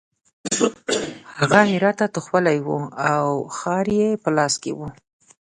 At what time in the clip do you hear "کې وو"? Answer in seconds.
4.63-4.87